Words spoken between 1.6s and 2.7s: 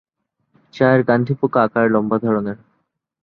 আকারে লম্বা ধরনের।